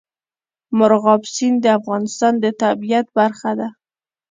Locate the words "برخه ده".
3.17-3.67